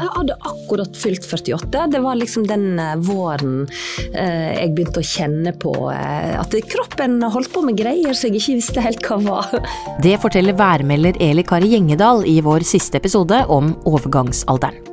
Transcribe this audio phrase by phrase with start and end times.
[0.00, 1.86] Jeg hadde akkurat fylt 48.
[1.92, 3.66] Det var liksom den eh, våren
[4.14, 8.40] eh, jeg begynte å kjenne på eh, at kroppen holdt på med greier så jeg
[8.40, 9.54] ikke visste helt hva var.
[10.04, 14.86] Det forteller værmelder Eli Kari Gjengedal i vår siste episode om overgangsalderen.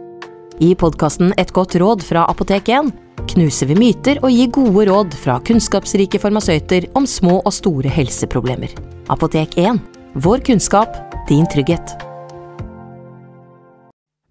[0.57, 2.89] I podkasten Et godt råd fra Apotek 1
[3.28, 8.74] knuser vi myter og gir gode råd fra kunnskapsrike farmasøyter om små og store helseproblemer.
[9.13, 9.79] Apotek 1
[10.17, 10.97] vår kunnskap,
[11.29, 12.06] din trygghet.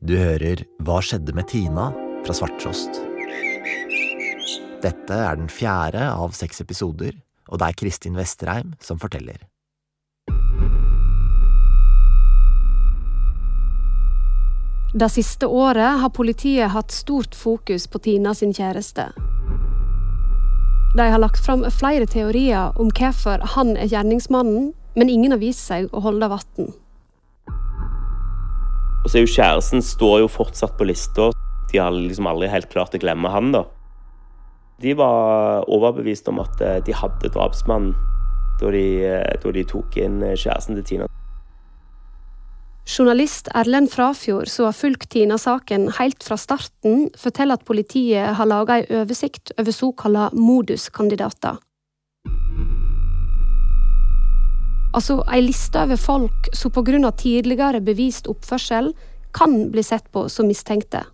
[0.05, 1.89] Du hører Hva skjedde med Tina?
[2.27, 2.99] fra Svarttrost.
[4.83, 7.15] Dette er den fjerde av seks episoder,
[7.49, 9.47] og det er Kristin Vesterheim som forteller.
[14.93, 19.13] Det siste året har politiet hatt stort fokus på Tina sin kjæreste.
[20.97, 25.65] De har lagt fram flere teorier om hvorfor han er gjerningsmannen, men ingen har vist
[25.65, 26.75] seg å holde vann.
[29.07, 31.29] Og så er jo Kjæresten står jo fortsatt på lista.
[31.71, 33.53] De har liksom aldri helt klart å glemme han.
[33.55, 33.61] da.
[34.83, 37.95] De var overbevist om at eh, de hadde drapsmannen
[38.59, 41.07] da de, eh, da de tok inn eh, kjæresten til Tina.
[42.83, 48.81] Journalist Erlend Frafjord, som har fulgt Tina-saken helt fra starten, forteller at politiet har laga
[48.81, 51.63] ei oversikt over såkalte moduskandidater.
[54.97, 56.73] Altså ei liste over folk som
[57.05, 58.95] av tidligere bevist oppførsel
[59.37, 61.05] kan bli sett på som mistenkte.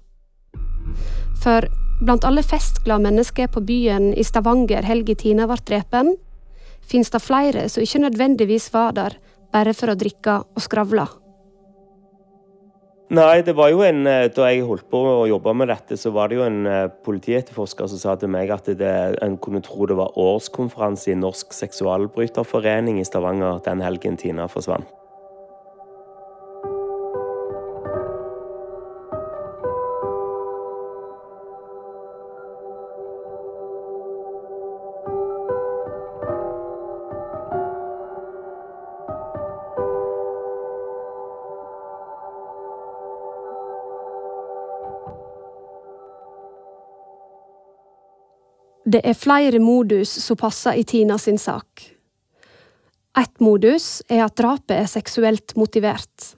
[1.42, 1.66] For
[2.02, 6.14] blant alle festglade mennesker på byen i Stavanger helga Tina ble drepen,
[6.86, 9.19] finnes det flere som ikke nødvendigvis var der
[9.52, 11.06] bare for å drikke og skravle.
[13.12, 16.14] Nei, det var jo en eh, Da jeg holdt på å jobbe med dette, så
[16.14, 19.84] var det jo en eh, politietterforsker som sa til meg at det, en kunne tro
[19.84, 25.02] det var årskonferanse i Norsk seksualbryterforening i Stavanger den helgen Tina forsvant.
[48.84, 51.84] Det er flere modus som passer i Tina sin sak.
[53.18, 56.32] Ett modus er at drapet er seksuelt motivert.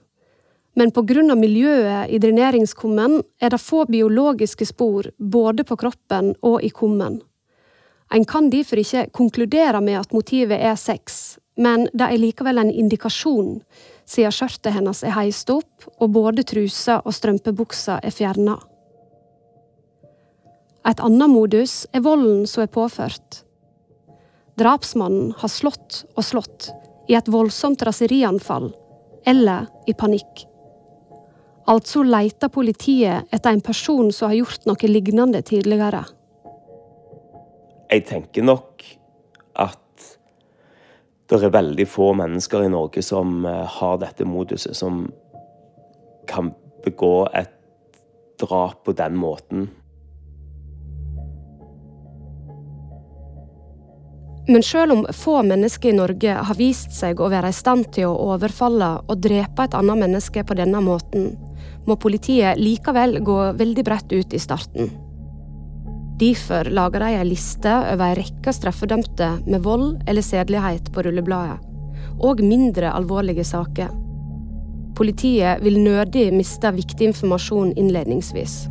[0.75, 6.33] Men på grunn av miljøet i dreneringskummen er det få biologiske spor både på kroppen
[6.43, 7.21] og i kummen.
[8.13, 12.69] En kan derfor ikke konkludere med at motivet er sex, men det er likevel en
[12.69, 13.63] indikasjon,
[14.05, 18.59] siden skjørtet hennes er heist opp og både trusa og strømpebuksa er fjerna.
[20.85, 23.41] Et annet modus er volden som er påført.
[24.59, 26.69] Drapsmannen har slått og slått
[27.09, 28.69] i et voldsomt raserianfall
[29.27, 30.45] eller i panikk.
[31.65, 36.03] Altså leter politiet etter en person som har gjort noe lignende tidligere.
[37.89, 38.85] Jeg tenker nok
[39.61, 39.81] at
[41.29, 45.07] det er veldig få mennesker i Norge som eh, har dette moduset, som
[46.29, 46.51] kan
[46.85, 47.53] begå et
[48.41, 49.69] drap på den måten.
[54.47, 58.11] Men selv om få mennesker i Norge har vist seg å være i stand til
[58.11, 61.31] å overfalle og drepe et annet menneske på denne måten,
[61.85, 64.91] må politiet likevel gå veldig bredt ut i starten.
[66.21, 71.57] Derfor lager de en liste over en rekke straffedømte med vold eller sedelighet på rullebladet,
[72.21, 73.89] og mindre alvorlige saker.
[74.95, 78.69] Politiet vil nødig miste viktig informasjon innledningsvis.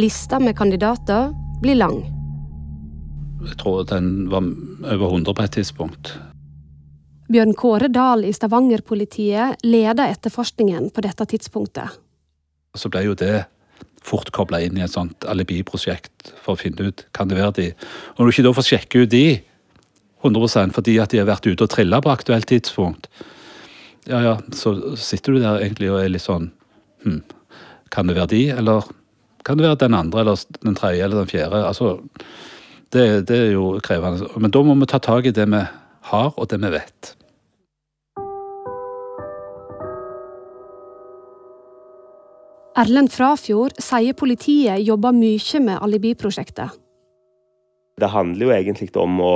[0.00, 2.21] Lista med kandidater blir lang.
[3.48, 4.44] Jeg tror den var
[4.94, 6.12] over 100 på et tidspunkt.
[7.32, 11.98] Bjørn Kåre Dahl i Stavanger-politiet leder etterforskningen på dette tidspunktet.
[12.76, 13.46] Så ble jo det
[14.02, 17.68] fort kobla inn i et sånt alibiprosjekt for å finne ut kan det være de.
[18.14, 19.26] Og når du ikke da får sjekke ut de
[20.22, 23.08] 100% fordi at de har vært ute og trilla på aktuelt tidspunkt,
[24.10, 26.48] ja ja, så sitter du der egentlig og er litt sånn
[27.04, 27.20] hm,
[27.94, 28.88] Kan det være de, eller
[29.46, 31.60] kan det være den andre, eller den tredje, eller den fjerde?
[31.66, 31.98] Altså,
[32.92, 34.28] det, det, er jo krevende.
[34.36, 35.60] Men da må vi ta tak i det vi
[36.12, 37.14] har, og det vi vet.
[42.72, 46.78] Erlend Frafjord sier politiet jobber mye med alibiprosjektet.
[48.00, 49.34] Det handler jo egentlig om å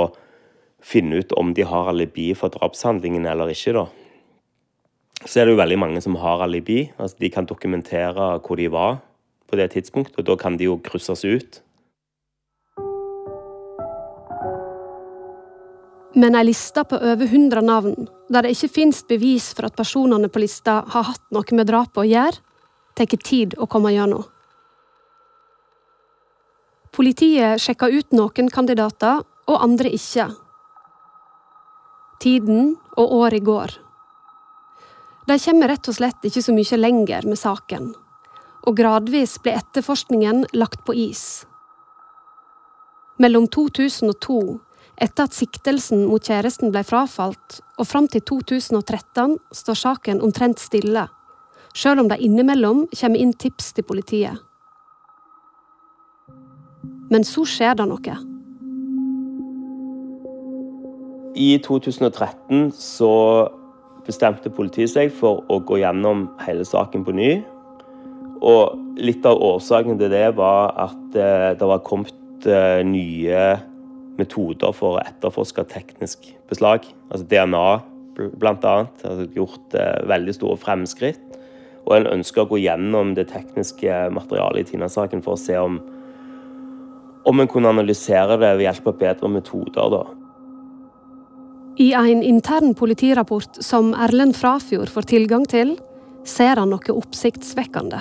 [0.81, 3.73] finne ut om de har alibi for drapshandlingen eller ikke.
[3.77, 3.85] da.
[5.25, 6.91] Så er det jo veldig mange som har alibi.
[6.97, 8.99] altså De kan dokumentere hvor de var
[9.47, 11.61] på det tidspunktet, og da kan de jo krysses ut.
[16.17, 20.31] Men ei liste på over 100 navn, der det ikke finnes bevis for at personene
[20.33, 22.41] på lista har hatt noe med drapet å gjøre,
[22.97, 24.25] tar tid å komme gjennom.
[26.97, 30.25] Politiet sjekka ut noen kandidater, og andre ikke.
[32.19, 33.75] Tiden og året går.
[35.29, 37.91] De kommer rett og slett ikke så mye lenger med saken,
[38.65, 41.45] og gradvis blir etterforskningen lagt på is.
[43.21, 44.41] Mellom 2002,
[44.97, 51.05] etter at siktelsen mot kjæresten ble frafalt, og fram til 2013 står saken omtrent stille,
[51.77, 54.41] sjøl om det innimellom kommer inn tips til politiet.
[57.13, 58.17] Men så skjer det noe.
[61.37, 63.13] I 2013 så
[64.07, 67.31] bestemte politiet seg for å gå gjennom hele saken på ny.
[68.41, 73.43] Og litt av årsaken til det var at eh, det var kommet eh, nye
[74.19, 76.85] metoder for å etterforske teknisk beslag.
[77.11, 77.67] Altså DNA
[78.17, 78.75] bl.a.
[79.03, 81.23] har gjort eh, veldig store fremskritt.
[81.87, 85.79] Og en ønsker å gå gjennom det tekniske materialet i Tina-saken for å se om
[87.27, 89.89] om en kunne analysere det ved hjelp av bedre metoder.
[89.91, 90.03] da.
[91.83, 95.75] I en intern politirapport som Erlend Frafjord får tilgang til,
[96.23, 97.99] ser han noe oppsiktsvekkende.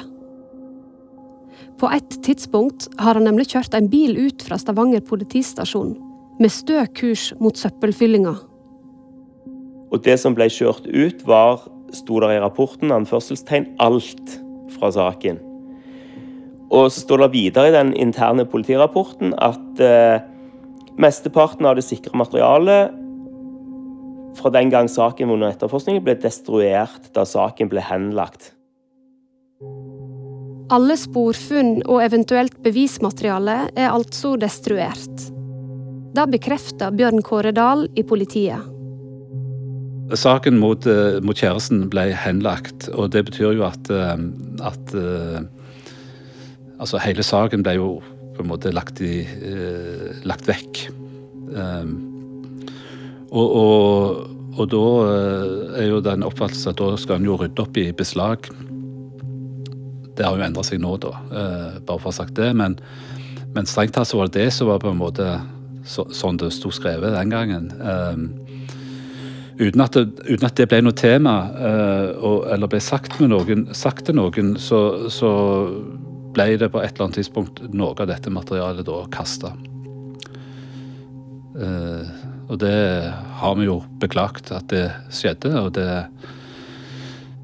[1.82, 5.96] På et tidspunkt har han nemlig kjørt en bil ut fra Stavanger politistasjon
[6.42, 8.34] med stø kurs mot søppelfyllinga.
[9.92, 11.62] Og det som ble kjørt ut, var,
[11.94, 14.38] sto der i rapporten, anførselstegn, alt
[14.74, 15.38] fra saken.
[16.74, 20.24] Og så står det videre i den interne politirapporten at eh,
[20.98, 22.94] mesteparten av det sikre materialet
[24.36, 28.52] fra den gang saken var under etterforskning, ble destruert da saken ble henlagt.
[30.74, 35.30] Alle sporfunn og eventuelt bevismateriale er altså destruert.
[36.16, 38.72] Det bekrefter Bjørn Kåre Dahl i politiet.
[40.16, 44.16] Saken mot, eh, mot, kjæresten ble henlagt, og det betyr jo at, eh,
[44.64, 44.96] at
[46.76, 48.02] Altså, hele saken ble jo
[48.36, 50.90] på en måte lagt, i, eh, lagt vekk.
[53.36, 54.20] Og, og,
[54.56, 57.90] og, da eh, er jo den oppfattelsen at da skal en jo rydde opp i
[57.96, 58.48] beslag.
[60.16, 62.52] Det har jo endra seg nå, da, eh, bare for å ha sagt det.
[62.56, 62.78] Men,
[63.56, 65.26] men strengt tatt så var det det som var på en måte
[65.86, 67.70] så, sånn det sto skrevet den gangen.
[67.80, 68.26] Um,
[69.60, 73.68] uten, at det, uten at det, ble noe tema, uh, og, eller ble sagt, noen,
[73.76, 74.80] sagt til noen, så,
[75.12, 75.30] så
[76.36, 79.54] ble det på et eller annet tidspunkt noe av dette materialet da kasta.
[81.56, 82.04] Uh,
[82.46, 82.76] og det
[83.40, 85.88] har vi jo beklagt at det skjedde, og det,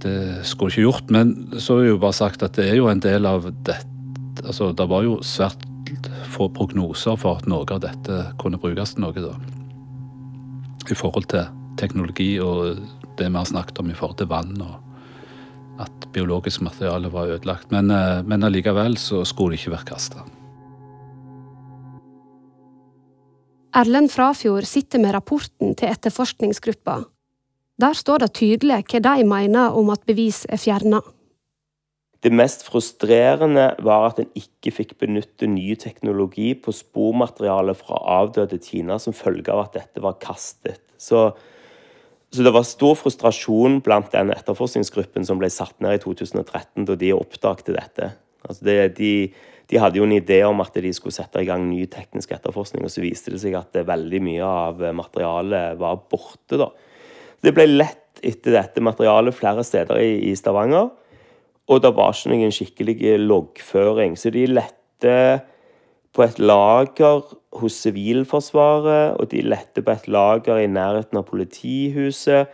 [0.04, 1.14] det skulle ikke gjort.
[1.14, 3.88] Men så er jo bare sagt at det er jo en del av dette
[4.42, 5.60] Altså, det var jo svært
[6.32, 9.34] få prognoser for at noe av dette kunne brukes til noe, da.
[10.90, 11.46] I forhold til
[11.80, 12.80] teknologi og
[13.18, 17.70] det vi har snakket om i forhold til vann og at biologisk materiale var ødelagt.
[17.70, 20.24] Men, eh, men allikevel så skulle det ikke vært kasta.
[23.74, 27.04] Erlend Frafjord sitter med rapporten til etterforskningsgruppa.
[27.80, 31.00] Der står det tydelig hva de mener om at bevis er fjerna.
[32.22, 38.60] Det mest frustrerende var at en ikke fikk benytte ny teknologi på spormateriale fra avdøde
[38.62, 40.84] Tina som følge av at dette var kastet.
[41.02, 41.32] Så
[42.32, 46.94] så det var stor frustrasjon blant den etterforskningsgruppen som ble satt ned i 2013, da
[46.96, 48.08] de oppdagte dette.
[48.48, 49.10] Altså det, de,
[49.68, 52.86] de, hadde jo en idé om at de skulle sette i gang ny teknisk etterforskning,
[52.88, 56.56] og så viste det seg at veldig mye av materialet var borte.
[56.56, 56.70] da.
[57.44, 60.88] Det ble lett etter dette materialet flere steder i, i Stavanger,
[61.72, 64.16] og det var ikke noen skikkelig loggføring.
[64.18, 65.16] Så de lette
[66.12, 67.22] på et lager
[67.60, 72.52] hos Sivilforsvaret, og de lette på et lager i nærheten av politihuset.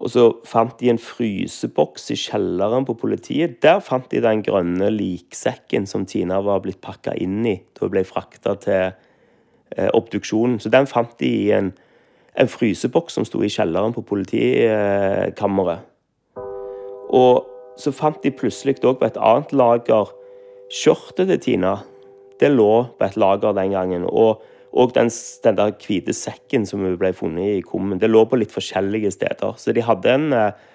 [0.00, 3.58] Og så fant de en fryseboks i kjelleren på politiet.
[3.64, 7.92] Der fant de den grønne liksekken som Tina var blitt pakka inn i da hun
[7.92, 10.56] ble frakta til eh, obduksjonen.
[10.60, 11.74] Så den fant de i en,
[12.32, 15.84] en fryseboks som sto i kjelleren på politikammeret.
[17.10, 17.49] Og
[17.80, 20.12] så fant de plutselig òg på et annet lager
[20.70, 21.78] skjørtet til Tina
[22.40, 24.06] det lå på et lager den gangen.
[24.08, 25.10] Og, og den,
[25.44, 29.56] den, der hvite sekken som ble funnet i kummen, det lå på litt forskjellige steder.
[29.60, 30.66] Så de hadde en eh,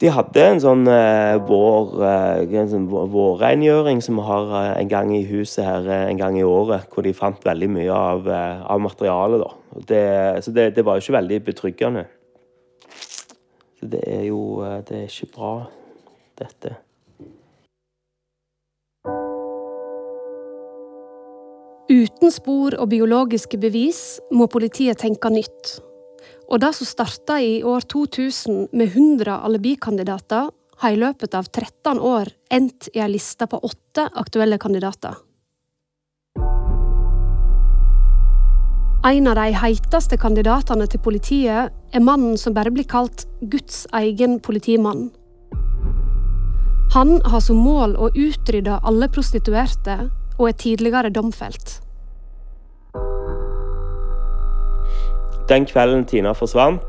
[0.00, 5.10] de hadde en sånn uh, vår, uh, sånn vårrengjøring som vi har uh, en gang
[5.12, 9.44] i huset her en gang i året, hvor de fant veldig mye av, av materialet.
[9.44, 9.82] da.
[9.90, 10.00] Det,
[10.46, 12.06] så det, det, var jo ikke veldig betryggende.
[13.76, 15.52] Så det er jo Det er ikke bra,
[16.40, 16.76] dette.
[21.90, 25.80] Uten spor og biologiske bevis må politiet tenke nytt.
[26.50, 31.98] Og det som starta i år 2000 med 100 alibikandidater, har i løpet av 13
[32.00, 35.18] år endt i ei liste på åtte aktuelle kandidater.
[39.04, 44.38] En av de heiteste kandidatene til politiet er mannen som bare blir kalt Guds egen
[44.44, 45.08] politimann.
[46.90, 49.94] Han har som mål å utrydde alle prostituerte
[50.40, 51.76] og er tidligere domfelt.
[55.46, 56.82] Den kvelden Tina forsvant,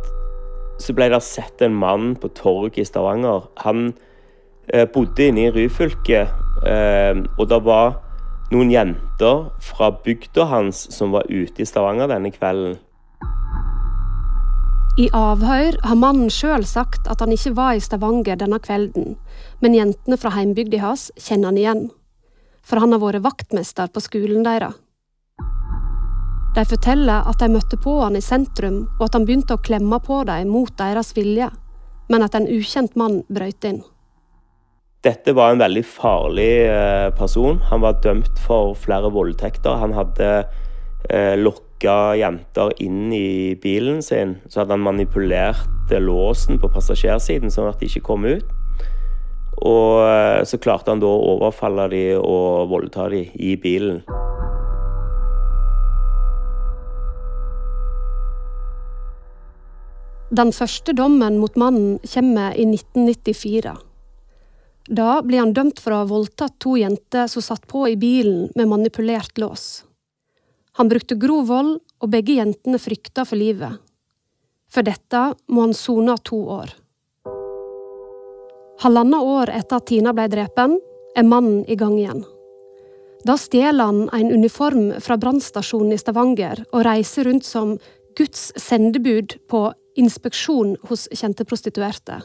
[0.81, 3.45] så ble det sett en mann på torget i Stavanger.
[3.61, 3.91] Han
[4.73, 6.23] eh, bodde inne i Ryfylke,
[6.65, 7.99] eh, og det var
[8.49, 12.79] noen jenter fra bygda hans som var ute i Stavanger denne kvelden.
[15.01, 19.15] I avhør har mannen sjøl sagt at han ikke var i Stavanger denne kvelden,
[19.63, 21.81] men jentene fra heimbygda hans kjenner han igjen.
[22.61, 24.75] For han har vært vaktmester på skolen deres.
[26.53, 29.97] De forteller at de møtte på han i sentrum, og at han begynte å klemme
[30.05, 31.49] på dem mot deres vilje,
[32.11, 33.81] men at en ukjent mann brøt inn.
[35.01, 37.57] Dette var en veldig farlig eh, person.
[37.71, 39.81] Han var dømt for flere voldtekter.
[39.81, 40.29] Han hadde
[41.09, 44.37] eh, lokka jenter inn i bilen sin.
[44.47, 48.45] Så hadde han manipulert låsen på passasjersiden sånn at de ikke kom ut.
[49.61, 54.01] Og eh, så klarte han da å overfalle de og voldta de i bilen.
[60.31, 63.75] Den første dommen mot mannen kommer i 1994.
[64.87, 68.47] Da blir han dømt for å ha voldtatt to jenter som satt på i bilen
[68.55, 69.83] med manipulert lås.
[70.79, 73.77] Han brukte grov vold, og begge jentene frykta for livet.
[74.71, 75.19] For dette
[75.51, 76.71] må han sone to år.
[78.81, 80.79] Halvannet år etter at Tina ble drepen,
[81.13, 82.23] er mannen i gang igjen.
[83.27, 87.75] Da stjeler han en uniform fra brannstasjonen i Stavanger og reiser rundt som
[88.17, 89.67] Guds sendebud på
[89.99, 92.23] inspeksjon hos kjente prostituerte.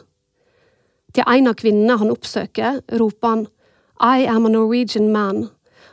[1.13, 3.45] Til en av kvinnene han oppsøker, roper han
[4.01, 5.49] I am a Norwegian man.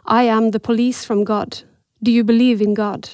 [0.09, 1.65] I am the police from God.
[2.05, 3.09] Do you believe in God?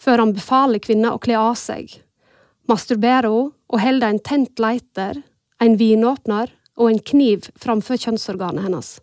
[0.00, 1.90] Før han befaler kvinna å kle av seg.
[2.70, 5.18] Masturberer hun og holder en tent lighter,
[5.60, 8.94] en vinåpner og en kniv framfor kjønnsorganet hennes.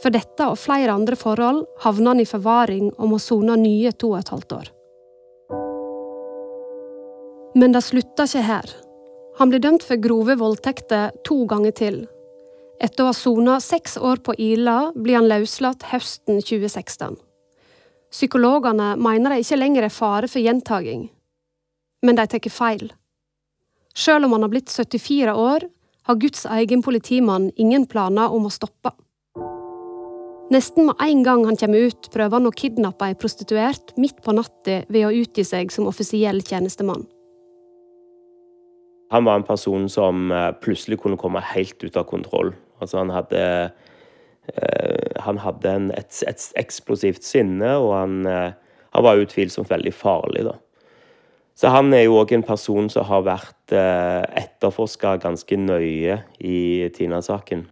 [0.00, 4.14] For dette og flere andre forhold havner han i forvaring og må sone nye to
[4.14, 4.74] og et halvt år.
[7.58, 8.76] Men det slutter ikke her.
[9.42, 12.06] Han blir dømt for grove voldtekter to ganger til.
[12.78, 17.16] Etter å ha sona seks år på Ila blir han løslatt høsten 2016.
[18.14, 21.08] Psykologene mener det ikke lenger er fare for gjentaging.
[22.06, 22.92] Men de tar feil.
[23.98, 25.66] Selv om han har blitt 74 år,
[26.06, 28.94] har Guds egen politimann ingen planer om å stoppe.
[30.48, 34.32] Nesten med en gang han kommer ut, prøver han å kidnappe ei prostituert midt på
[34.32, 37.04] natta ved å utgi seg som offisiell tjenestemann.
[39.12, 42.54] Han var en person som eh, plutselig kunne komme helt ut av kontroll.
[42.78, 43.42] Altså han hadde
[44.52, 48.52] eh, Han hadde en, et, et, eksplosivt sinne, og han, eh,
[48.94, 50.56] han var utvilsomt veldig farlig, da.
[51.58, 56.58] Så han er jo òg en person som har vært eh, etterforska ganske nøye i
[56.94, 57.66] Tina-saken.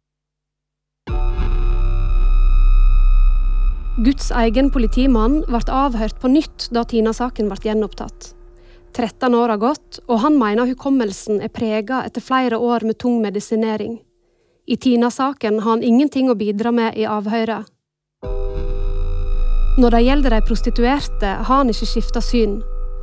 [3.97, 8.35] Guds egen politimann ble avhørt på nytt da Tina-saken ble gjenopptatt.
[8.97, 13.23] 13 år har gått, og han mener hukommelsen er prega etter flere år med tung
[13.23, 14.01] medisinering.
[14.67, 17.69] I Tina-saken har han ingenting å bidra med i avhøret.
[19.79, 22.57] Når det gjelder de prostituerte, har han ikke skifta syn.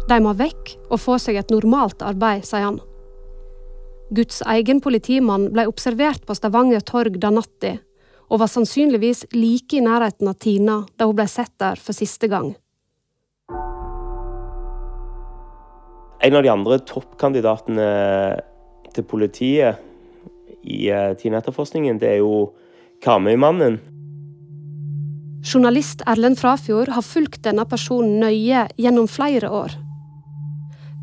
[0.09, 2.81] De må vekk og få seg et normalt arbeid, sier han.
[4.11, 7.77] Guds egen politimann ble observert på Stavanger torg da natta,
[8.27, 12.27] og var sannsynligvis like i nærheten av Tina da hun ble sett der for siste
[12.27, 12.51] gang.
[16.23, 17.87] En av de andre toppkandidatene
[18.95, 19.92] til politiet
[20.63, 22.53] i uh, Tina-etterforskningen, det er jo
[23.03, 23.79] Karmøy-mannen.
[25.43, 29.75] Journalist Erlend Frafjord har fulgt denne personen nøye gjennom flere år.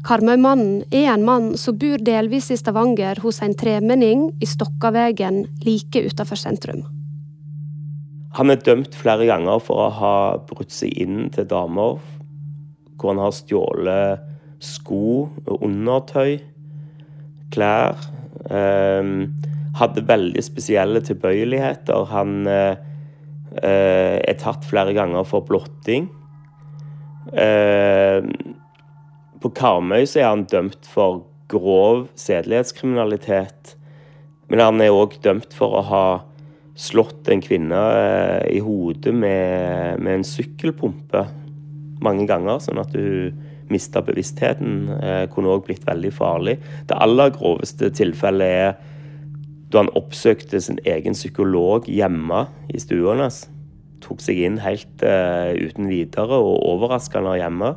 [0.07, 6.01] Karmøy-mannen er en mann som bor delvis i Stavanger hos en tremenning i Stokkavegen like
[6.07, 6.87] utenfor sentrum.
[8.39, 10.15] Han er dømt flere ganger for å ha
[10.49, 11.99] brutt seg inn til damer,
[12.97, 14.25] hvor han har stjålet
[14.63, 16.39] sko, undertøy,
[17.53, 18.01] klær.
[18.49, 19.11] Eh,
[19.81, 22.07] hadde veldig spesielle tilbøyeligheter.
[22.13, 22.79] Han eh,
[23.61, 26.09] er tatt flere ganger for blotting.
[27.37, 28.25] Eh,
[29.41, 33.77] på Karmøy så er han dømt for grov sedelighetskriminalitet.
[34.51, 36.05] Men han er òg dømt for å ha
[36.81, 37.81] slått en kvinne
[38.49, 41.27] i hodet med, med en sykkelpumpe
[42.01, 43.37] mange ganger, sånn at hun
[43.73, 44.89] mista bevisstheten.
[45.01, 46.59] Eh, kunne òg blitt veldig farlig.
[46.89, 48.75] Det aller groveste tilfellet er
[49.71, 53.45] da han oppsøkte sin egen psykolog hjemme i stua hans.
[54.03, 57.75] Tok seg inn helt eh, uten videre og overraska han hjemme.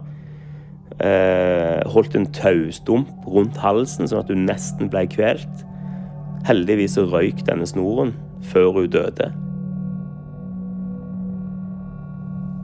[1.04, 5.64] Eh, holdt en taustump rundt halsen, sånn at hun nesten ble kvelt.
[6.48, 8.14] Heldigvis røyk denne snoren
[8.52, 9.32] før hun døde.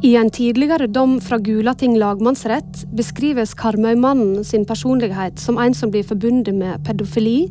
[0.02, 6.06] I en tidligere dom fra Gulating lagmannsrett beskrives Karmøymannen sin personlighet som en som blir
[6.08, 7.50] forbundet med pedofili,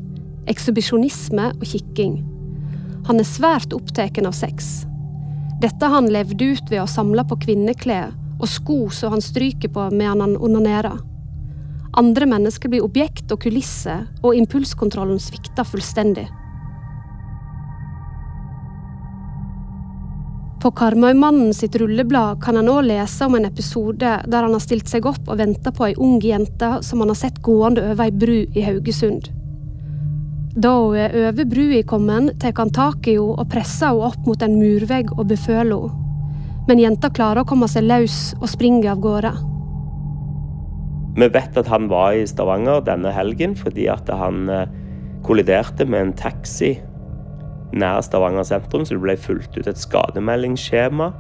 [0.49, 2.15] ekshibisjonisme og kikking.
[3.05, 4.87] Han er svært opptatt av sex.
[5.61, 9.91] Dette han levd ut ved å samle på kvinneklær og sko som han stryker på
[9.93, 10.97] medan han onanerer.
[12.01, 16.29] Andre mennesker blir objekt og kulisse, og impulskontrollen svikter fullstendig.
[20.59, 24.91] På Karmøymannen sitt rulleblad kan en òg lese om en episode der han har stilt
[24.91, 28.11] seg opp og venta på ei ung jente som han har sett gående over ei
[28.11, 29.29] bru i Haugesund.
[30.59, 34.27] Da hun er over brua kommet, tar han tak i henne og presser henne opp
[34.27, 36.05] mot en murvegg og beføler henne.
[36.69, 39.31] Men jenta klarer å komme seg løs og springer av gårde.
[41.23, 44.67] Vi vet at han var i Stavanger denne helgen fordi at han eh,
[45.23, 46.75] kolliderte med en taxi
[47.73, 51.13] nær Stavanger sentrum, så det ble fulgt ut et skademeldingsskjema.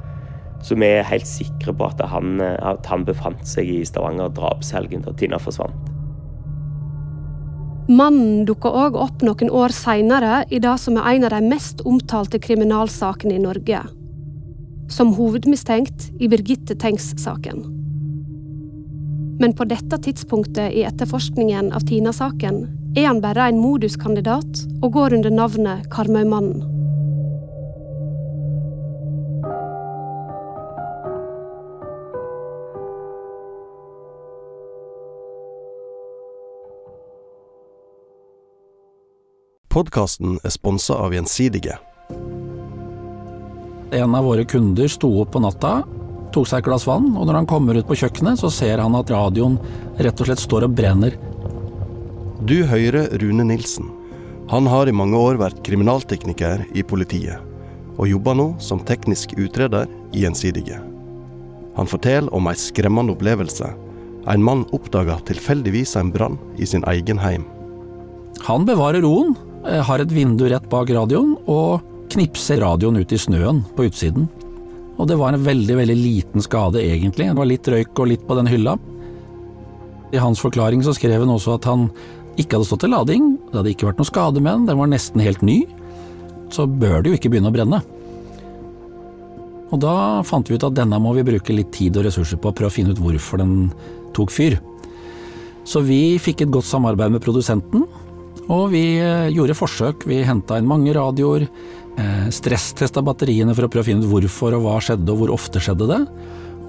[0.64, 5.04] Så vi er helt sikre på at han, at han befant seg i Stavanger drapshelgen
[5.06, 5.94] da Tina forsvant.
[7.88, 11.80] Mannen dukker òg opp noen år seinere i det som er en av de mest
[11.88, 13.80] omtalte kriminalsakene i Norge.
[14.92, 17.77] Som hovedmistenkt i Birgitte Tengs-saken.
[19.38, 22.64] Men på dette tidspunktet i etterforskningen av Tina-saken
[22.98, 26.64] er han bare en moduskandidat og går under navnet Karmøymannen.
[39.68, 41.76] Podkasten er sponsa av Gjensidige.
[43.94, 45.84] En av våre kunder sto opp på natta,
[46.38, 48.94] tok seg et glass vann, og når han kommer ut på kjøkkenet, så ser han
[48.94, 49.58] at radioen
[49.98, 51.16] rett og slett står og brenner.
[52.46, 53.90] Du hører Rune Nilsen.
[54.48, 57.42] Han har i mange år vært kriminaltekniker i politiet,
[57.98, 60.78] og jobber nå som teknisk utreder i Gjensidige.
[61.76, 63.68] Han forteller om ei skremmende opplevelse.
[64.28, 67.44] En mann oppdaga tilfeldigvis en brann i sin egen heim.
[68.46, 69.34] Han bevarer roen,
[69.66, 74.28] eh, har et vindu rett bak radioen og knipser radioen ut i snøen på utsiden.
[74.98, 78.24] Og det var en veldig, veldig liten skade egentlig, det var litt røyk og litt
[78.26, 78.76] på den hylla.
[80.12, 81.86] I hans forklaring så skrev han også at han
[82.38, 84.90] ikke hadde stått til lading, det hadde ikke vært noe skade med den, den var
[84.90, 85.60] nesten helt ny,
[86.54, 87.80] så bør det jo ikke begynne å brenne.
[89.68, 92.50] Og da fant vi ut at denne må vi bruke litt tid og ressurser på
[92.50, 93.68] å prøve å finne ut hvorfor den
[94.16, 94.56] tok fyr.
[95.68, 97.84] Så vi fikk et godt samarbeid med produsenten,
[98.48, 100.06] og vi eh, gjorde forsøk.
[100.08, 101.44] Vi henta inn mange radioer,
[101.98, 105.34] eh, stresstesta batteriene for å prøve å finne ut hvorfor og hva skjedde og hvor
[105.36, 106.02] ofte skjedde det.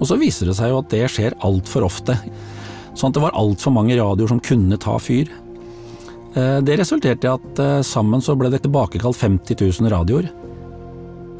[0.00, 2.16] Og så viser det seg jo at det skjer altfor ofte.
[2.94, 5.32] Sånn at det var altfor mange radioer som kunne ta fyr.
[6.34, 10.30] Eh, det resulterte i at sammen så ble det tilbakekalt 50 000 radioer.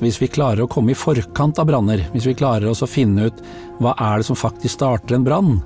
[0.01, 3.29] Hvis vi klarer å komme i forkant av branner, hvis vi klarer oss å finne
[3.29, 3.43] ut
[3.85, 5.59] hva er det som faktisk starter en brann,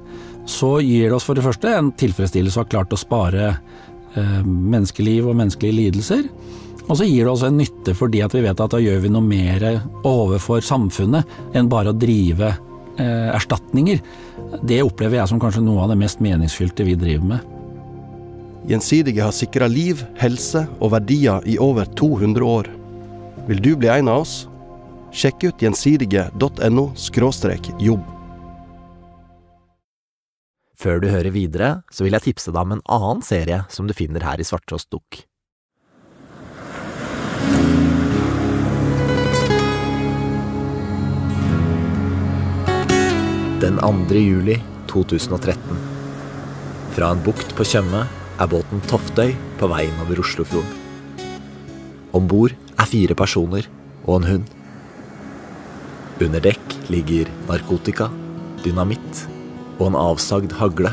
[0.46, 4.40] så gir det oss for det første en tilfredsstillelse å ha klart å spare eh,
[4.44, 6.26] menneskeliv og menneskelige lidelser.
[6.84, 9.12] Og så gir det oss en nytte fordi at vi vet at da gjør vi
[9.12, 9.64] noe mer
[10.04, 14.02] overfor samfunnet enn bare å drive eh, erstatninger.
[14.62, 17.50] Det opplever jeg som kanskje noe av det mest meningsfylte vi driver med.
[18.68, 22.70] Gjensidige har sikra liv, helse og verdier i over 200 år.
[23.48, 24.36] Vil du bli en av oss?
[25.14, 26.86] Sjekk ut gjensidige.no
[27.80, 28.06] jobb.
[30.74, 33.94] Før du hører videre, så vil jeg tipse deg om en annen serie som du
[33.96, 35.22] finner her i Svarttrost Dukk.
[43.60, 44.14] Den 2.
[44.18, 44.56] juli
[44.90, 45.58] 2013.
[46.96, 50.72] Fra en bukt på Tjøme er båten Toftøy på vei innover Oslofjorden.
[52.14, 53.68] Om bord er fire personer
[54.02, 54.50] og en hund.
[56.18, 58.10] Under dekk ligger narkotika,
[58.66, 59.22] dynamitt
[59.78, 60.90] og en avsagd hagle.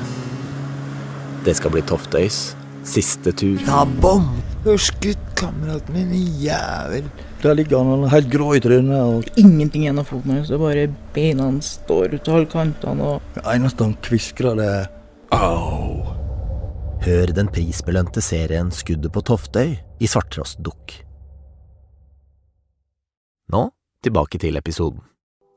[1.42, 2.52] Det skal bli Toftøys
[2.86, 3.58] siste tur.
[3.66, 4.30] Ja, bom!
[4.62, 7.08] Du har skutt kameraten min, jævel.
[7.42, 10.52] Der ligger han helt grå i trynet og ingenting igjen av foten hans.
[10.52, 10.84] Det er bare
[11.16, 14.86] beina hans står ut av alle kantene og Det eneste han kviskrer, det er
[15.34, 16.06] au.
[17.02, 21.00] Hør den prisbelønte serien Skuddet på Toftøy i Svarttrost Dukk.
[23.50, 23.66] Nå
[24.06, 25.02] tilbake til episoden.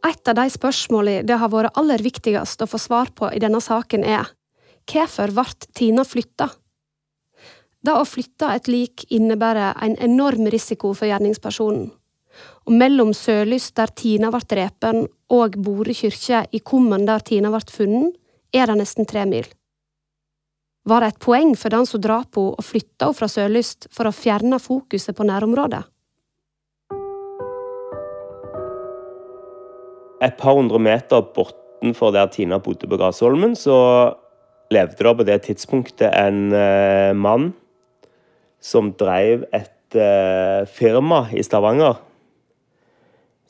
[0.09, 3.61] Et av de spørsmålene det har vært aller viktigst å få svar på i denne
[3.61, 4.33] saken, er
[4.89, 6.55] hvorfor ble Tina flytta?
[7.85, 11.91] Det å flytte et lik innebærer en enorm risiko for gjerningspersonen.
[12.65, 17.61] Og mellom Sørlyst, der Tina ble drepen, og Bore kirke i Kummen, der Tina ble
[17.69, 18.15] funnet,
[18.57, 19.45] er det nesten tre mil.
[20.89, 24.09] Var det et poeng for den som drap henne, å flytte henne fra Sørlyst for
[24.09, 25.83] å fjerne fokuset på nærområdet?
[30.25, 33.77] Et par hundre meter bortenfor der Tina bodde på Grasholmen, så
[34.73, 37.53] levde det på det tidspunktet en uh, mann
[38.65, 41.99] som drev et uh, firma i Stavanger.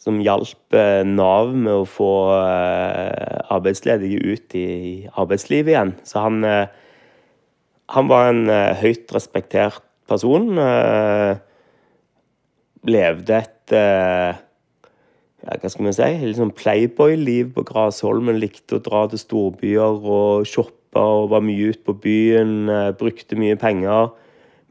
[0.00, 2.10] Som hjalp uh, Nav med å få
[3.54, 4.68] arbeidsledige ut i
[5.14, 5.94] arbeidslivet igjen.
[6.04, 6.42] Så han
[7.92, 10.56] han var en uh, høyt respektert person.
[10.56, 11.36] Uh,
[12.84, 18.36] levde et ja, hva skal vi si, litt sånn playboy-liv på Grasholmen.
[18.40, 22.68] Likte å dra til storbyer og shoppe og var mye ute på byen.
[23.00, 24.12] brukte mye penger.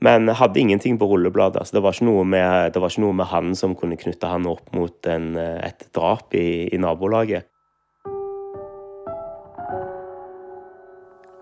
[0.03, 1.67] Men hadde ingenting på rullebladet.
[1.67, 1.95] Så det var,
[2.27, 5.87] med, det var ikke noe med, han som kunne knytte han opp mot en, et
[5.95, 7.47] drap i, i nabolaget.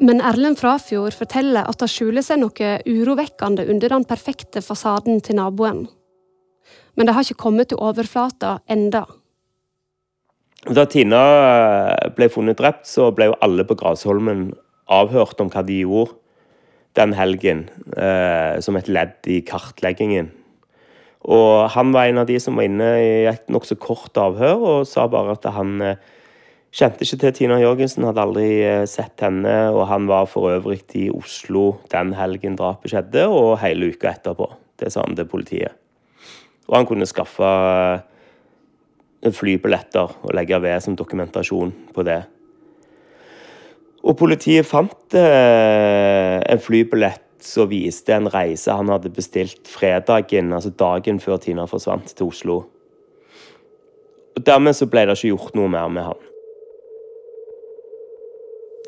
[0.02, 5.38] Men Erlend Frafjord forteller at det skjuler seg noe urovekkende under den perfekte fasaden til
[5.38, 5.84] naboen.
[6.98, 9.04] Men det har ikke kommet til overflata enda.
[10.70, 11.22] Da Tina
[12.18, 14.52] ble funnet drept, så ble jo alle på Grasholmen
[14.92, 16.18] avhørt om hva de gjorde
[16.98, 20.32] den helgen, eh, som et ledd i kartleggingen.
[21.22, 24.90] Og han var en av de som var inne i et nokså kort avhør, og
[24.90, 26.10] sa bare at han eh,
[26.72, 29.52] Kjente ikke til Tina Jørgensen, hadde aldri eh, sett henne.
[29.76, 34.48] Og han var for øvrig i Oslo den helgen drapet skjedde, og hele uka etterpå.
[34.80, 35.76] Det sa han til politiet.
[36.70, 37.50] Og han kunne skaffe
[39.20, 42.22] eh, flybilletter og legge ved som dokumentasjon på det.
[44.02, 50.74] Og politiet fant eh, en flybillett som viste en reise han hadde bestilt fredagen, altså
[50.78, 52.58] dagen før Tina forsvant til Oslo.
[54.38, 56.28] Og Dermed så ble det ikke gjort noe mer med han.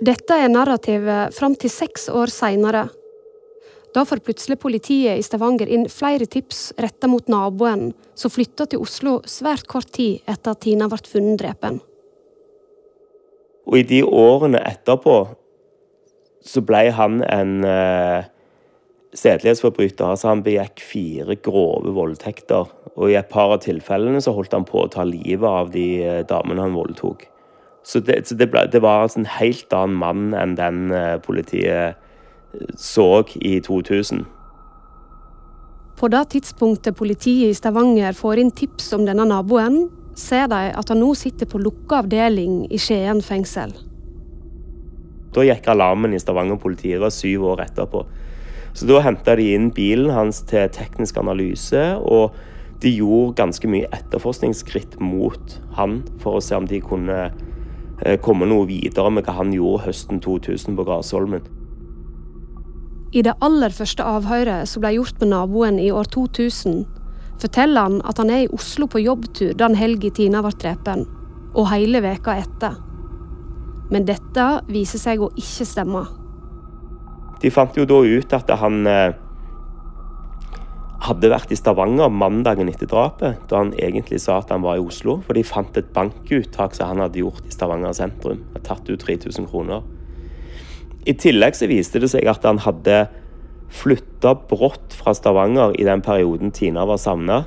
[0.03, 2.87] Dette er narrativet fram til seks år seinere.
[3.93, 8.81] Da får plutselig politiet i Stavanger inn flere tips retta mot naboen, som flytta til
[8.81, 11.77] Oslo svært kort tid etter at Tina ble funnet drepen.
[13.69, 15.17] Og i de årene etterpå
[16.43, 18.25] så ble han en uh,
[19.15, 20.05] sedelighetsforbryter.
[20.05, 22.67] Altså han begikk fire grove voldtekter.
[22.93, 25.87] Og i et par av tilfellene så holdt han på å ta livet av de
[26.03, 27.27] uh, damene han voldtok.
[27.83, 31.17] Så det, så det, ble, det var altså en helt annen mann enn den uh,
[31.23, 34.23] politiet eh, så i 2000.
[35.99, 40.89] På det tidspunktet politiet i Stavanger får inn tips om denne naboen, ser de at
[40.91, 43.73] han nå sitter på lukka avdeling i Skien fengsel.
[45.33, 46.99] Da gikk alarmen i Stavanger-politiet.
[46.99, 48.03] Det var syv år etterpå.
[48.73, 52.33] Så Da henta de inn bilen hans til teknisk analyse, og
[52.81, 57.31] de gjorde ganske mye etterforskningsskritt mot han for å se om de kunne
[58.05, 61.45] Eh, komme noe videre med hva han gjorde høsten 2000 på Grasholmen.
[63.13, 66.83] I det aller første avhøret som ble gjort med naboen i år 2000,
[67.41, 71.05] forteller han at han er i Oslo på jobbtur den helga Tina ble drepen,
[71.53, 72.77] og hele veka etter.
[73.93, 76.05] Men dette viser seg å ikke stemme.
[77.43, 79.15] De fant jo da ut at han eh,
[81.03, 84.85] hadde vært i Stavanger mandagen etter drapet, da han egentlig sa at han var i
[84.85, 85.17] Oslo.
[85.25, 88.45] For de fant et bankuttak som han hadde gjort i Stavanger sentrum.
[88.53, 89.83] Hadde tatt ut 3000 kroner.
[91.03, 93.01] I tillegg så viste det seg at han hadde
[93.71, 97.43] flytta brått fra Stavanger i den perioden Tina var savna.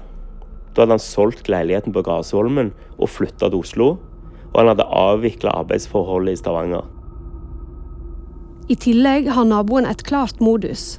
[0.75, 3.89] Da hadde han solgt leiligheten på Grasholmen og flytta til Oslo.
[4.53, 6.85] Og han hadde avvikla arbeidsforholdet i Stavanger.
[8.69, 10.97] I tillegg har naboen et klart modus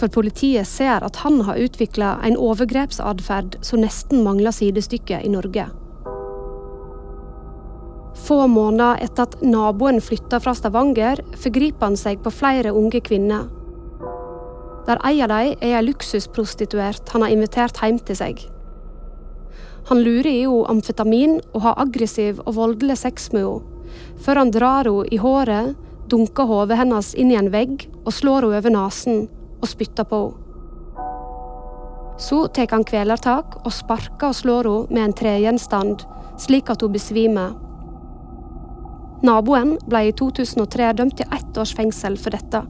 [0.00, 5.68] for politiet ser at han har utvikla en overgrepsatferd som nesten mangler sidestykke i Norge.
[8.20, 13.48] Få måneder etter at naboen flytta fra Stavanger, forgriper han seg på flere unge kvinner.
[14.90, 18.40] Der ei av dem er ei luksusprostituert han har invitert hjem til seg.
[19.86, 23.84] Han lurer i henne amfetamin og har aggressiv og voldelig sex med henne,
[24.18, 25.76] før han drar henne i håret,
[26.10, 29.22] dunker hodet hennes inn i en vegg og slår henne over nesen
[29.60, 30.46] og spytter på henne.
[32.18, 36.02] Så tar han kvelertak og sparker og slår henne med en tregjenstand,
[36.34, 37.54] slik at hun besvimer.
[39.22, 42.66] Naboen ble i 2003 dømt til ett års fengsel for dette.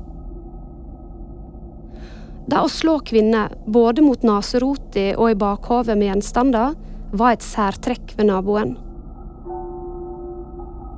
[2.51, 6.73] Det å slå kvinner, både mot neserota og i bakhovet med gjenstander,
[7.15, 8.73] var et særtrekk ved naboen.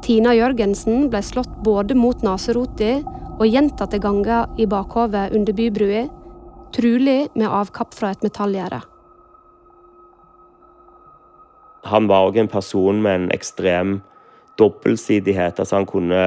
[0.03, 2.95] Tina Jørgensen ble slått både mot neserota
[3.37, 6.07] og gjentatte ganger i bakhovet under bybrua,
[6.73, 8.81] trolig med avkapp fra et metallgjerde.
[11.93, 13.99] Han var òg en person med en ekstrem
[14.57, 15.61] dobbeltsidighet.
[15.61, 16.25] Altså han kunne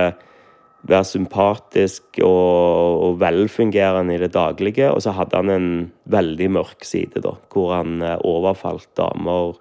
[0.85, 4.91] være sympatisk og, og, velfungerende i det daglige.
[4.91, 5.69] Og så hadde han en
[6.11, 9.55] veldig mørk side, da, hvor han eh, overfalt damer,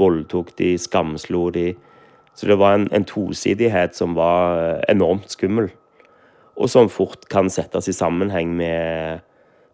[0.00, 1.70] voldtok de, skamslo de.
[2.36, 5.70] Så det var en, en tosidighet som var eh, enormt skummel.
[6.56, 9.24] Og som fort kan settes i sammenheng med,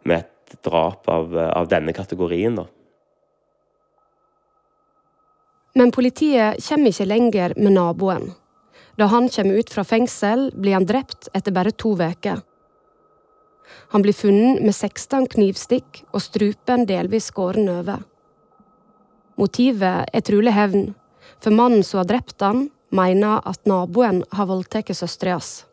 [0.07, 2.59] med et drap av, av denne kategorien.
[2.59, 2.67] da.
[5.79, 8.33] Men politiet kommer ikke lenger med naboen.
[8.99, 12.43] Da han kommer ut fra fengsel, blir han drept etter bare to uker.
[13.93, 18.03] Han blir funnet med 16 knivstikk og strupen delvis skåren over.
[19.41, 20.93] Motivet er trolig hevn,
[21.41, 25.65] for mannen som har drept han, mener at naboen har voldtatt søstera hans.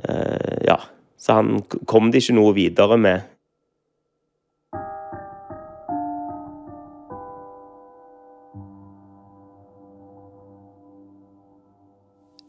[0.00, 0.78] Uh, ja,
[1.20, 3.28] så han kom det ikke noe videre med.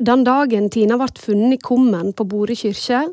[0.02, 3.04] Den dagen Tina ble funnet i kummen på Bore kirke,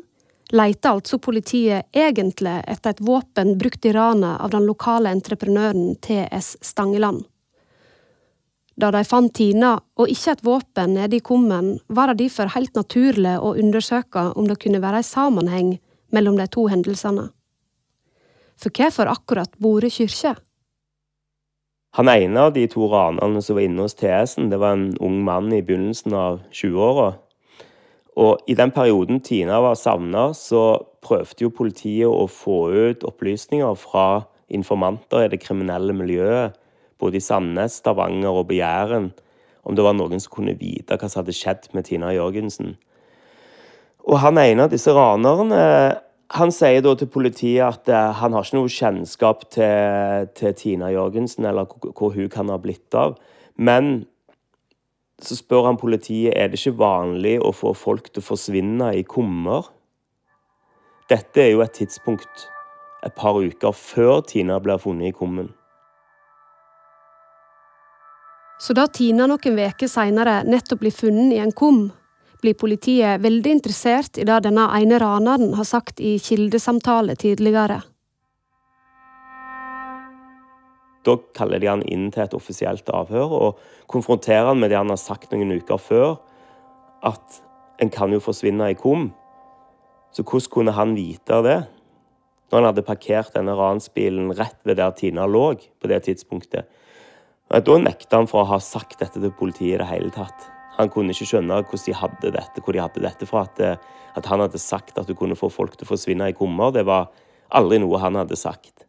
[0.57, 6.55] leita altså politiet egentlig etter et våpen brukt i ranet av den lokale entreprenøren TS
[6.65, 7.27] Stangeland.
[8.73, 12.73] Da de fant Tina og ikke et våpen nede i kummen, var det derfor helt
[12.73, 15.71] naturlig å undersøke om det kunne være en sammenheng
[16.09, 17.27] mellom de to hendelsene.
[18.57, 20.33] For hvorfor akkurat Bore kirke?
[21.97, 25.23] Han ene av de to ranerne som var inne hos TS-en, det var en ung
[25.25, 27.13] mann i begynnelsen av 20-åra.
[28.19, 33.73] Og i den perioden Tina var savna, så prøvde jo politiet å få ut opplysninger
[33.79, 36.57] fra informanter i det kriminelle miljøet,
[36.99, 39.09] både i Sandnes, Stavanger og på Jæren,
[39.63, 42.75] om det var noen som kunne vite hva som hadde skjedd med Tina Jørgensen.
[44.09, 45.63] Og han ene av disse ranerne
[46.29, 50.91] han sier da til politiet at uh, han har ikke noe kjennskap til, til Tina
[50.93, 51.65] Jørgensen, eller
[51.97, 53.17] hvor hun kan ha blitt av.
[53.57, 54.05] Men
[55.19, 59.03] så spør han politiet er det ikke vanlig å få folk til å forsvinne i
[59.03, 59.67] kummer.
[61.09, 62.47] Dette er jo et tidspunkt
[63.03, 65.49] et par uker før Tina blir funnet i kummen.
[68.59, 71.87] Så da Tina noen uker seinere nettopp blir funnet i en kum,
[72.41, 77.81] blir politiet veldig interessert i det denne ene raneren har sagt i kildesamtale tidligere.
[81.07, 84.91] Da kaller de han inn til et offisielt avhør og konfronterer han med det han
[84.91, 86.17] har sagt noen uker før,
[87.07, 87.41] at
[87.79, 89.09] en kan jo forsvinne i kum.
[90.11, 91.59] Så hvordan kunne han vite det?
[92.49, 96.65] Når han hadde parkert denne ransbilen rett ved der Tina lå på det tidspunktet.
[97.49, 100.58] Da nekta han for å ha sagt dette til politiet i det hele tatt.
[100.79, 103.43] Han kunne ikke skjønne hvordan de hadde dette, hvor de hadde dette fra.
[103.49, 106.37] At, eh, at han hadde sagt at du kunne få folk til å forsvinne i
[106.37, 107.09] kummer, det var
[107.55, 108.85] aldri noe han hadde sagt.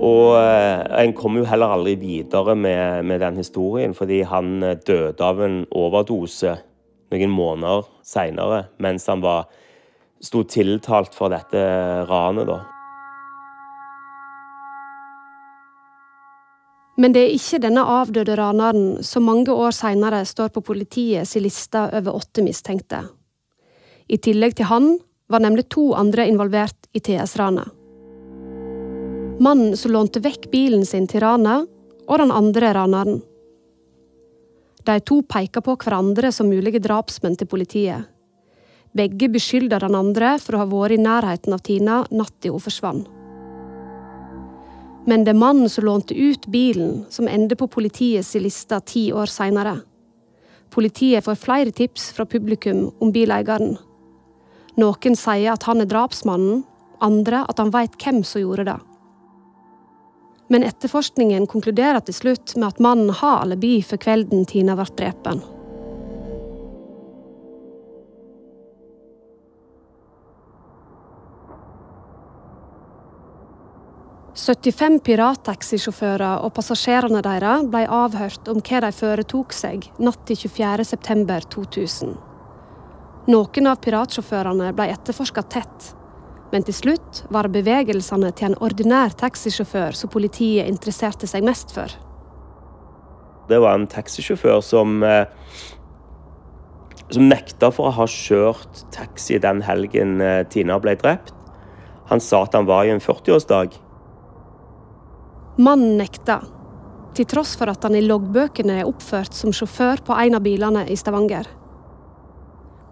[0.00, 4.78] Og eh, en kom jo heller aldri videre med, med, den historien, fordi han eh,
[4.80, 6.56] døde av en overdose
[7.10, 9.50] noen måneder seinere, mens han var,
[10.24, 11.60] sto tiltalt for dette
[12.08, 12.48] ranet.
[12.48, 12.62] da.
[17.00, 21.86] Men det er ikke denne avdøde raneren som mange år seinere står på politiets liste
[21.96, 23.06] over åtte mistenkte.
[24.10, 24.90] I tillegg til han
[25.30, 27.70] var nemlig to andre involvert i TS-ranet.
[29.40, 31.68] Mannen som lånte vekk bilen sin til ranet,
[32.10, 33.20] og den andre raneren.
[34.84, 38.10] De to peker på hverandre som mulige drapsmenn til politiet.
[38.96, 43.19] Begge beskylder den andre for å ha vært i nærheten av Tina natta hun forsvant.
[45.08, 49.30] Men det er mannen som lånte ut bilen, som ender på politiets liste ti år
[49.32, 49.78] seinere.
[50.70, 53.78] Politiet får flere tips fra publikum om bileieren.
[54.78, 56.62] Noen sier at han er drapsmannen,
[57.00, 58.78] andre at han veit hvem som gjorde det.
[60.50, 65.30] Men etterforskningen konkluderer til slutt med at mannen har alibi for kvelden Tina ble drept.
[74.40, 82.14] 75 pirattaxisjåfører og passasjerene deres ble avhørt om hva de foretok seg natt til 24.9.2000.
[83.30, 85.90] Noen av piratsjåførene ble etterforska tett,
[86.54, 91.74] men til slutt var det bevegelsene til en ordinær taxisjåfør som politiet interesserte seg mest
[91.76, 91.92] for.
[93.50, 95.26] Det var en taxisjåfør som, eh,
[97.10, 101.34] som nekta for å ha kjørt taxi den helgen eh, Tina ble drept.
[102.08, 103.76] Han sa at han var i en 40-årsdag.
[105.60, 106.40] Mannen nekta.
[107.14, 110.84] til tross for at han i loggbøkene er oppført som sjåfør på en av bilene
[110.88, 111.48] i Stavanger.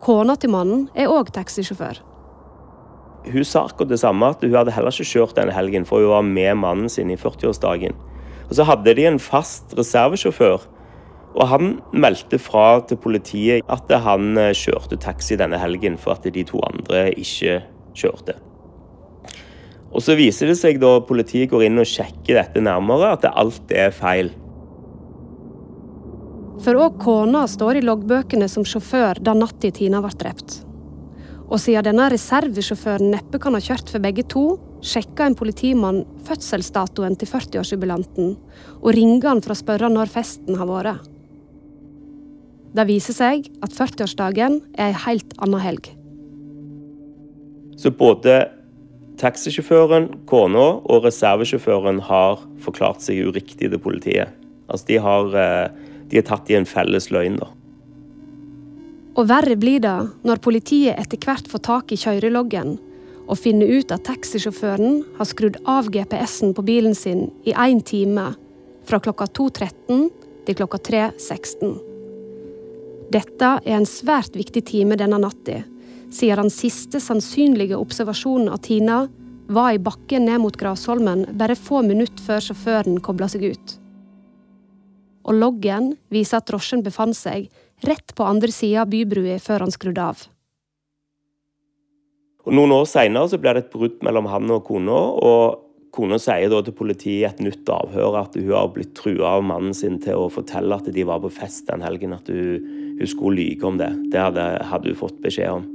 [0.05, 2.03] Kona til mannen er òg taxisjåfør.
[3.31, 6.11] Hun sa akkurat det samme, at hun hadde heller ikke kjørt denne helgen, for hun
[6.11, 7.95] var med mannen sin i 40-årsdagen.
[8.51, 10.67] Og Så hadde de en fast reservesjåfør,
[11.39, 16.35] og han meldte fra til politiet at han eh, kjørte taxi denne helgen for at
[16.35, 17.63] de to andre ikke
[17.95, 18.35] kjørte.
[19.89, 23.73] Og Så viser det seg da politiet går inn og sjekker dette nærmere, at alt
[23.73, 24.31] er feil.
[26.63, 30.65] For òg kona står i loggbøkene som sjåfør da natt natta Tina ble drept.
[31.49, 37.17] Og siden denne reservesjåføren neppe kan ha kjørt for begge to, sjekka en politimann fødselsdatoen
[37.17, 38.35] til 40-årsjubilanten
[38.83, 41.07] og ringer han for å spørre når festen har vært.
[42.77, 45.89] Det viser seg at 40-årsdagen er ei helt anna helg.
[47.79, 48.43] Så både
[49.19, 54.35] taxisjåføren, kona og reservesjåføren har forklart seg uriktig til politiet.
[54.69, 55.69] Altså, de har, eh,
[56.09, 57.49] de er tatt i en felles løgn, da.
[59.19, 62.79] Og verre blir det når politiet etter hvert får tak i kjøreloggen
[63.29, 68.35] og finner ut at taxisjåføren har skrudd av GPS-en på bilen sin i én time,
[68.89, 70.09] fra klokka 2.13
[70.47, 71.75] til klokka 3.16.
[73.13, 75.63] Dette er en svært viktig time denne natta,
[76.11, 79.03] siden den siste sannsynlige observasjonen av Tina
[79.49, 83.77] var i bakken ned mot Grasholmen bare få minutter før sjåføren kobla seg ut.
[85.29, 87.49] Og loggen viser at drosjen befant seg
[87.85, 90.27] rett på andre sida av bybrua før han skrudde av.
[92.49, 95.01] Og Noen år seinere ble det et brudd mellom han og kona.
[95.21, 99.35] og Kona sier da til politiet i et nytt avhør at hun har blitt trua
[99.37, 102.69] av mannen sin til å fortelle at de var på fest den helgen, at hun,
[103.01, 103.91] hun skulle lyge om det.
[104.13, 105.67] Det hadde, hadde hun fått beskjed om.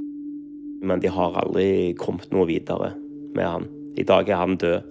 [0.84, 2.92] Men de har aldri kommet noe videre
[3.34, 3.64] med han.
[3.96, 4.90] I dag er han død.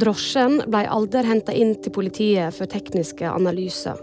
[0.00, 4.00] Drosjen ble aldri henta inn til politiet for tekniske analyser.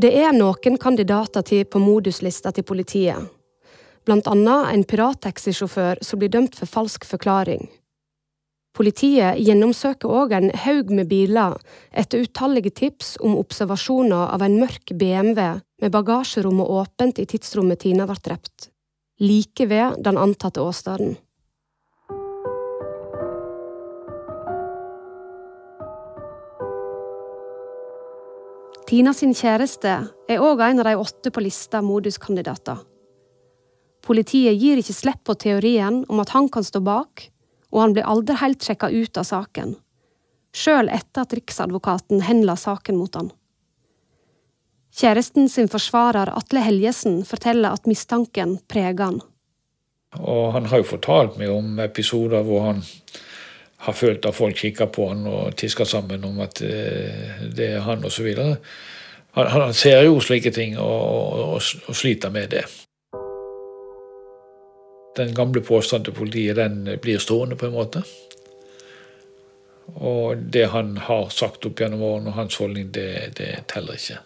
[0.00, 3.26] Det er noen kandidater til på moduslista til politiet.
[4.06, 7.66] Blant annet en pirattaxisjåfør som blir dømt for falsk forklaring.
[8.76, 11.56] Politiet gjennomsøker òg en haug med biler
[11.90, 15.40] etter utallige tips om observasjoner av en mørk BMW
[15.82, 18.68] med bagasjerommet åpent i tidsrommet Tina ble drept,
[19.18, 21.16] like ved den antatte åstedet.
[28.90, 29.90] Tina sin kjæreste
[30.26, 32.80] er òg en av de åtte på lista moduskandidater.
[34.02, 37.28] Politiet gir ikke slipp på teorien om at han kan stå bak,
[37.70, 39.76] og han blir aldri helt sjekka ut av saken,
[40.56, 43.30] sjøl etter at Riksadvokaten henla saken mot han.
[45.00, 49.20] Kjæresten sin forsvarer Atle Helgesen forteller at mistanken preger han.
[50.18, 52.82] Og han har jo fortalt meg om episoder hvor han
[53.86, 57.84] har følt at folk kikker på han og tisker sammen om at eh, det er
[57.86, 58.28] han osv.
[58.36, 61.06] Han, han ser jo slike ting og,
[61.38, 62.66] og, og, sliter med det.
[65.16, 68.02] Den gamle påstanden til politiet den blir stående, på en måte.
[69.98, 74.20] Og det han har sagt opp gjennom årene, og hans holdning, det, det teller ikke.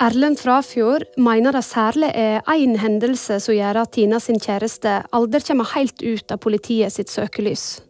[0.00, 5.42] Erlend Frafjord mener det særlig er én hendelse som gjør at Tina sin kjæreste aldri
[5.44, 7.82] kommer helt ut av politiet sitt søkelys.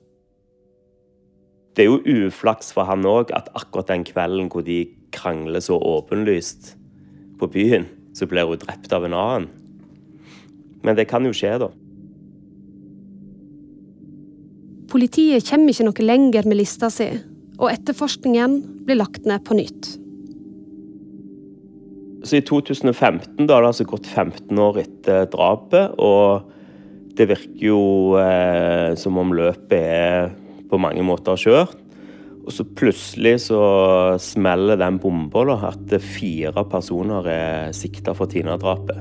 [1.79, 4.83] Det er jo uflaks for han òg at akkurat den kvelden hvor de
[5.15, 6.75] krangler så åpenlyst
[7.39, 7.87] på byen,
[8.21, 9.49] så blir hun drept av en annen.
[10.85, 11.71] Men det kan jo skje, da.
[14.91, 17.09] Politiet kommer ikke noe lenger med lista si,
[17.61, 18.57] og etterforskningen
[18.89, 19.93] blir lagt ned på nytt.
[22.27, 26.51] Så i 2015 da har det altså gått 15 år etter drapet, og
[27.17, 27.81] det virker jo
[28.21, 30.35] eh, som om løpet er
[30.71, 31.79] på mange måter kjørt.
[32.51, 33.61] Og så plutselig så
[34.19, 38.99] smeller den bomba, at fire personer er sikta for Tina-drapet.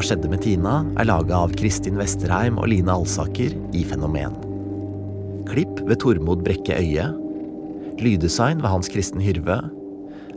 [0.00, 0.78] Hva skjedde med Tina?
[0.96, 4.32] er laga av Kristin Vesterheim og Line Alsaker i Fenomen.
[5.44, 7.04] Klipp ved Tormod Brekke Øie.
[8.00, 9.58] Lyddesign ved Hans Kristen Hyrve.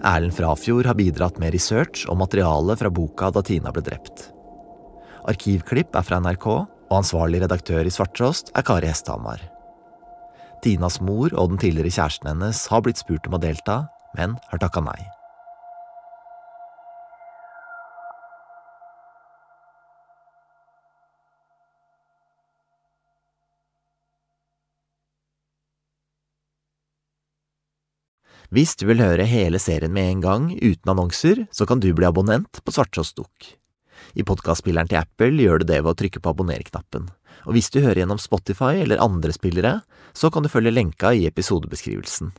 [0.04, 4.28] Erlend Frafjord har bidratt med research og materiale fra boka da Tina ble drept.
[5.32, 6.52] Arkivklipp er fra NRK,
[6.92, 9.48] og ansvarlig redaktør i Svarttrost er Kari Hesthamar.
[10.60, 13.86] Tinas mor og den tidligere kjæresten hennes har blitt spurt om å delta,
[14.20, 15.13] men har takka nei.
[28.54, 32.06] Hvis du vil høre hele serien med en gang, uten annonser, så kan du bli
[32.06, 33.48] abonnent på Svarttrost Dukk.
[34.14, 37.08] I podkastspilleren til Apple gjør du det ved å trykke på abonner-knappen,
[37.48, 39.72] og hvis du hører gjennom Spotify eller andre spillere,
[40.14, 42.30] så kan du følge lenka i episodebeskrivelsen.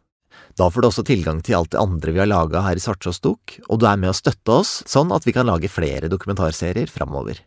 [0.54, 3.26] Da får du også tilgang til alt det andre vi har laga her i Svarttrost
[3.26, 6.94] Dukk, og du er med å støtte oss, sånn at vi kan lage flere dokumentarserier
[6.94, 7.42] framover.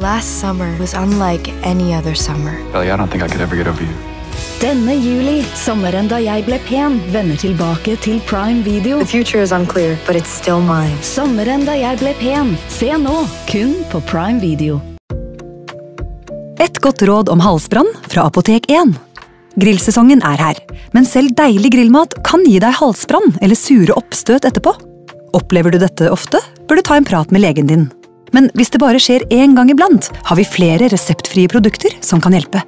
[0.00, 2.54] Last summer was unlike any other summer.
[2.72, 3.90] Ellie, I don't think I could ever get over you.
[4.60, 9.00] Denne juli, sommeren da jeg ble pen, vender tilbake til Prime Video.
[9.02, 10.94] The future is unclear, but it's still mine.
[11.02, 12.54] Sommeren da jeg ble pen.
[12.70, 14.78] Se nå, kun på Prime Video.
[16.62, 18.94] Et godt råd om halsbrann fra Apotek 1.
[19.58, 20.62] Grillsesongen er her,
[20.94, 24.78] men selv deilig grillmat kan gi deg halsbrann eller sure oppstøt etterpå.
[25.34, 26.38] Opplever du dette ofte,
[26.70, 27.88] bør du ta en prat med legen din.
[28.32, 32.36] Men hvis det bare skjer én gang iblant, har vi flere reseptfrie produkter som kan
[32.36, 32.62] hjelpe.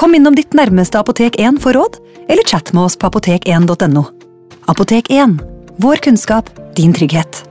[0.00, 4.04] Kom innom ditt nærmeste Apotek 1 for råd, eller chat med oss på apotek1.no.
[4.70, 5.38] Apotek 1
[5.82, 7.44] vår kunnskap, din trygghet.